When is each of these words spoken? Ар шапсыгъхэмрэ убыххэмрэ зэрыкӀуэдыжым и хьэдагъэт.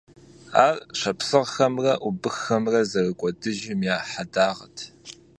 Ар 0.65 0.75
шапсыгъхэмрэ 0.99 1.93
убыххэмрэ 2.07 2.81
зэрыкӀуэдыжым 2.91 3.79
и 3.87 3.91
хьэдагъэт. 4.09 4.77